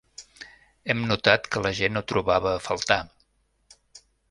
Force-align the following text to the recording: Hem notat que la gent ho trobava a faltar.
Hem 0.93 1.03
notat 1.11 1.51
que 1.55 1.63
la 1.67 1.73
gent 1.81 2.01
ho 2.01 2.03
trobava 2.13 2.55
a 2.55 2.65
faltar. 2.69 3.01